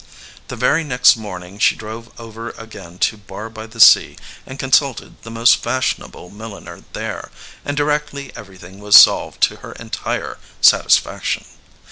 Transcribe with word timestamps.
The 0.47 0.55
very 0.55 0.83
next 0.83 1.15
morn 1.15 1.43
ing 1.43 1.59
she 1.59 1.75
drove 1.75 2.09
over 2.19 2.49
again 2.57 2.97
to 3.05 3.17
Barr 3.17 3.51
by 3.51 3.67
the 3.67 3.79
Sea 3.79 4.17
and 4.47 4.57
consulted 4.57 5.21
the 5.21 5.29
most 5.29 5.57
fashionable 5.57 6.31
milliner 6.31 6.83
there, 6.93 7.29
and 7.63 7.77
directly 7.77 8.35
everything 8.35 8.79
was 8.79 8.97
solved 8.97 9.41
to 9.41 9.57
her 9.57 9.73
entire 9.73 10.39
satis 10.59 10.97
faction. 10.97 11.45